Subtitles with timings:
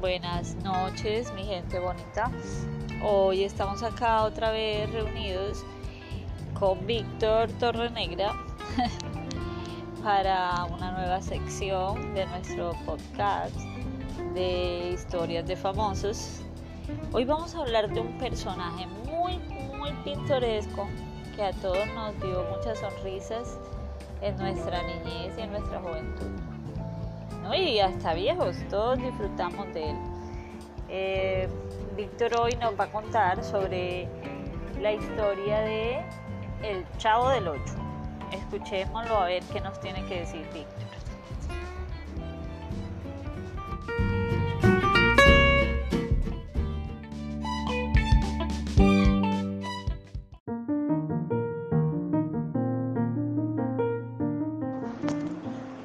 [0.00, 2.30] Buenas noches, mi gente bonita.
[3.02, 5.64] Hoy estamos acá otra vez reunidos
[6.52, 8.34] con Víctor Torrenegra
[10.04, 13.56] para una nueva sección de nuestro podcast
[14.34, 16.42] de historias de famosos.
[17.12, 19.38] Hoy vamos a hablar de un personaje muy,
[19.78, 20.86] muy pintoresco
[21.34, 23.58] que a todos nos dio muchas sonrisas
[24.20, 26.57] en nuestra niñez y en nuestra juventud.
[27.54, 29.96] Y hasta viejos, todos disfrutamos de él.
[30.88, 31.48] Eh,
[31.96, 34.08] Víctor hoy nos va a contar sobre
[34.80, 36.00] la historia de
[36.62, 37.74] El Chavo del Ocho.
[38.32, 40.86] Escuchémoslo a ver qué nos tiene que decir Víctor.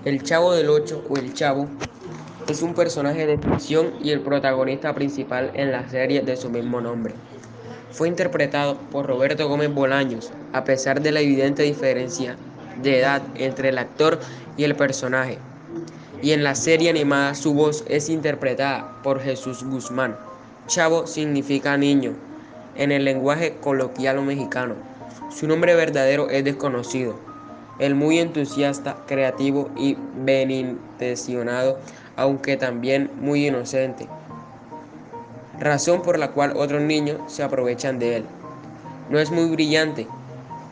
[0.05, 1.65] El Chavo del Ocho o El Chavo
[2.49, 6.81] es un personaje de ficción y el protagonista principal en la serie de su mismo
[6.81, 7.13] nombre.
[7.91, 12.35] Fue interpretado por Roberto Gómez Bolaños, a pesar de la evidente diferencia
[12.81, 14.19] de edad entre el actor
[14.57, 15.37] y el personaje.
[16.21, 20.17] Y en la serie animada su voz es interpretada por Jesús Guzmán.
[20.67, 22.11] Chavo significa niño
[22.75, 24.75] en el lenguaje coloquial mexicano.
[25.33, 27.32] Su nombre verdadero es desconocido
[27.79, 31.79] el muy entusiasta, creativo y benintencionado,
[32.16, 34.07] aunque también muy inocente,
[35.59, 38.25] razón por la cual otros niños se aprovechan de él.
[39.09, 40.07] No es muy brillante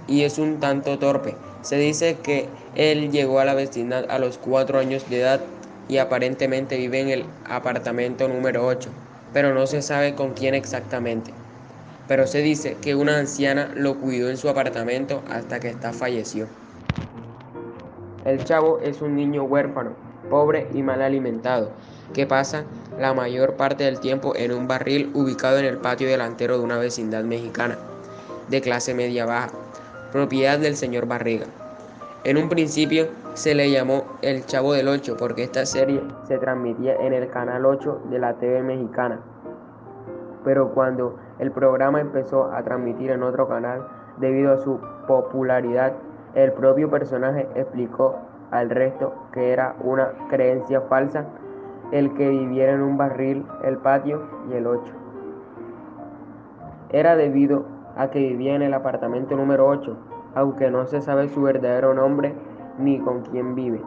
[0.07, 1.35] y es un tanto torpe.
[1.61, 5.41] Se dice que él llegó a la vecindad a los cuatro años de edad
[5.87, 8.89] y aparentemente vive en el apartamento número 8,
[9.33, 11.31] pero no se sabe con quién exactamente.
[12.07, 16.47] Pero se dice que una anciana lo cuidó en su apartamento hasta que ésta falleció.
[18.23, 19.91] El chavo es un niño huérfano,
[20.29, 21.69] pobre y mal alimentado,
[22.13, 22.65] que pasa
[22.99, 26.77] la mayor parte del tiempo en un barril ubicado en el patio delantero de una
[26.77, 27.77] vecindad mexicana,
[28.49, 29.49] de clase media baja,
[30.11, 31.45] propiedad del señor Barriga.
[32.23, 36.95] En un principio se le llamó El Chavo del Ocho porque esta serie se transmitía
[36.97, 39.19] en el canal 8 de la TV mexicana.
[40.43, 43.87] Pero cuando el programa empezó a transmitir en otro canal,
[44.17, 45.93] debido a su popularidad,
[46.35, 48.15] el propio personaje explicó
[48.51, 51.25] al resto que era una creencia falsa
[51.91, 54.93] el que viviera en un barril el patio y el 8.
[56.89, 57.65] Era debido
[57.97, 59.97] a que vivía en el apartamento número 8,
[60.35, 62.33] aunque no se sabe su verdadero nombre
[62.77, 63.81] ni con quién vive,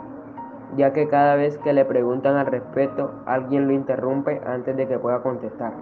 [0.77, 4.99] ya que cada vez que le preguntan al respecto, alguien lo interrumpe antes de que
[4.99, 5.73] pueda contestar.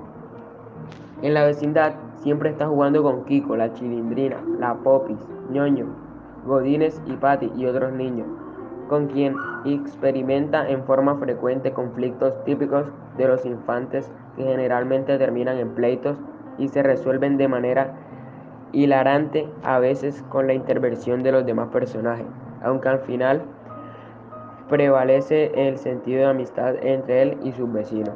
[1.22, 5.18] En la vecindad siempre está jugando con Kiko, la chilindrina, la Popis,
[5.50, 5.86] ñoño,
[6.44, 8.26] Godínez y Patty y otros niños,
[8.88, 12.86] con quien experimenta en forma frecuente conflictos típicos
[13.16, 16.16] de los infantes que generalmente terminan en pleitos
[16.58, 17.94] y se resuelven de manera
[18.72, 22.26] hilarante a veces con la intervención de los demás personajes,
[22.62, 23.42] aunque al final
[24.68, 28.14] prevalece el sentido de amistad entre él y sus vecinos.